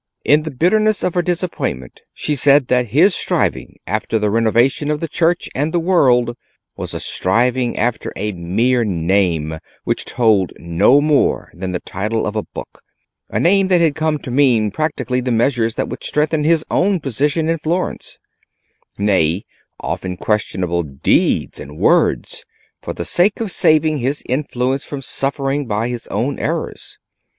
In 0.25 0.41
the 0.41 0.49
bitterness 0.49 1.03
of 1.03 1.13
her 1.13 1.21
disappointment 1.21 2.01
she 2.11 2.35
said 2.35 2.69
that 2.69 2.87
his 2.87 3.13
striving 3.13 3.75
after 3.85 4.17
the 4.17 4.31
renovation 4.31 4.89
of 4.89 4.99
the 4.99 5.07
Church 5.07 5.47
and 5.53 5.71
the 5.71 5.79
world 5.79 6.35
was 6.75 6.95
a 6.95 6.99
striving 6.99 7.77
after 7.77 8.11
a 8.15 8.31
mere 8.31 8.83
name 8.83 9.59
which 9.83 10.05
told 10.05 10.53
no 10.57 11.01
more 11.01 11.51
than 11.53 11.71
the 11.71 11.79
title 11.81 12.25
of 12.25 12.35
a 12.35 12.41
book: 12.41 12.81
a 13.29 13.39
name 13.39 13.67
that 13.67 13.79
had 13.79 13.93
come 13.93 14.17
to 14.17 14.31
mean 14.31 14.71
practically 14.71 15.21
the 15.21 15.31
measures 15.31 15.75
that 15.75 15.87
would 15.87 16.03
strengthen 16.03 16.43
his 16.45 16.65
own 16.71 16.99
position 16.99 17.47
in 17.47 17.59
Florence; 17.59 18.17
nay, 18.97 19.43
often 19.81 20.17
questionable 20.17 20.81
deeds 20.81 21.59
and 21.59 21.77
words, 21.77 22.43
for 22.81 22.91
the 22.95 23.05
sake 23.05 23.39
of 23.39 23.51
saving 23.51 23.99
his 23.99 24.23
influence 24.27 24.83
from 24.83 24.99
suffering 25.03 25.67
by 25.67 25.89
his 25.89 26.07
own 26.07 26.39
errors. 26.39 26.97